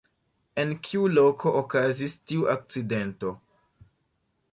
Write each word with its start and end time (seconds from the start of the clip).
En 0.61 0.71
kiu 0.87 1.03
loko 1.17 1.51
okazis 1.59 2.15
tiu 2.31 2.47
akcidento? 2.57 3.35